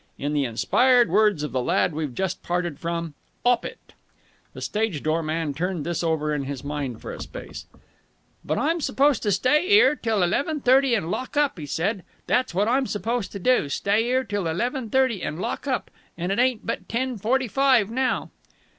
[0.17, 3.13] In the inspired words of the lad we've just parted from,
[3.45, 3.93] 'op it!"
[4.53, 7.67] The stage door man turned this over in his mind for a space.
[8.43, 12.03] "But I'm supposed to stay 'ere till eleven thirty and lock up!" he said.
[12.25, 13.69] "That's what I'm supposed to do.
[13.69, 15.91] Stay 'ere till eleven thirty and lock up!
[16.17, 18.31] And it ain't but ten forty five now."